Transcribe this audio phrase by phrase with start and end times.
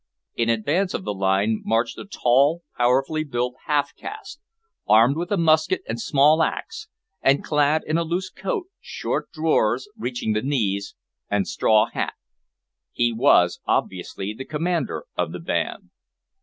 [0.35, 4.41] In advance of the line marched a tall, powerfully built half caste,
[4.87, 6.87] armed with a musket and small axe,
[7.21, 10.95] and clad in a loose coat, short drawers reaching the knees,
[11.29, 12.15] and straw hat.
[12.91, 15.91] He was obviously the commander of the band.